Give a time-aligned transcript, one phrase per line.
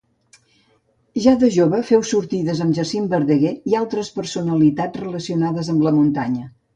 [1.25, 6.47] Ja de jove féu sortides amb Jacint Verdaguer i altres personalitats relacionades amb la muntanya.